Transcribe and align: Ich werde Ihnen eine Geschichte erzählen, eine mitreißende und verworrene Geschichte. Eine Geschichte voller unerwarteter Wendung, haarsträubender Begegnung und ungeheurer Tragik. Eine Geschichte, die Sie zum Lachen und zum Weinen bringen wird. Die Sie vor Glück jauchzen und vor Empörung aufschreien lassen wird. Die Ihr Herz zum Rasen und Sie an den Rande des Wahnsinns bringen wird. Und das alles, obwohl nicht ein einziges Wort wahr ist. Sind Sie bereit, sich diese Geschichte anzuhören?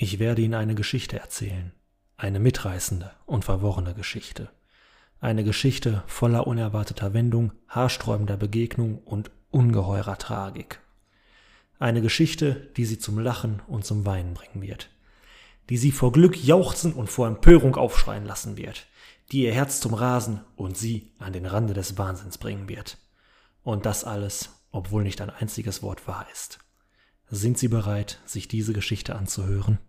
Ich 0.00 0.20
werde 0.20 0.42
Ihnen 0.42 0.54
eine 0.54 0.76
Geschichte 0.76 1.18
erzählen, 1.18 1.72
eine 2.16 2.38
mitreißende 2.38 3.10
und 3.26 3.44
verworrene 3.44 3.94
Geschichte. 3.94 4.48
Eine 5.20 5.42
Geschichte 5.42 6.04
voller 6.06 6.46
unerwarteter 6.46 7.14
Wendung, 7.14 7.50
haarsträubender 7.66 8.36
Begegnung 8.36 8.98
und 8.98 9.32
ungeheurer 9.50 10.16
Tragik. 10.16 10.78
Eine 11.80 12.00
Geschichte, 12.00 12.70
die 12.76 12.84
Sie 12.84 13.00
zum 13.00 13.18
Lachen 13.18 13.60
und 13.66 13.84
zum 13.84 14.06
Weinen 14.06 14.34
bringen 14.34 14.62
wird. 14.62 14.88
Die 15.68 15.76
Sie 15.76 15.90
vor 15.90 16.12
Glück 16.12 16.44
jauchzen 16.44 16.92
und 16.92 17.10
vor 17.10 17.26
Empörung 17.26 17.74
aufschreien 17.74 18.24
lassen 18.24 18.56
wird. 18.56 18.86
Die 19.32 19.42
Ihr 19.42 19.52
Herz 19.52 19.80
zum 19.80 19.94
Rasen 19.94 20.42
und 20.54 20.78
Sie 20.78 21.10
an 21.18 21.32
den 21.32 21.44
Rande 21.44 21.74
des 21.74 21.98
Wahnsinns 21.98 22.38
bringen 22.38 22.68
wird. 22.68 22.98
Und 23.64 23.84
das 23.84 24.04
alles, 24.04 24.62
obwohl 24.70 25.02
nicht 25.02 25.20
ein 25.20 25.30
einziges 25.30 25.82
Wort 25.82 26.06
wahr 26.06 26.28
ist. 26.32 26.60
Sind 27.30 27.58
Sie 27.58 27.68
bereit, 27.68 28.20
sich 28.26 28.46
diese 28.46 28.72
Geschichte 28.72 29.16
anzuhören? 29.16 29.80